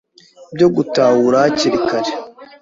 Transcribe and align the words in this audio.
byo 0.55 0.67
gutahura 0.75 1.37
hakiri 1.43 1.77
kare 1.87 2.11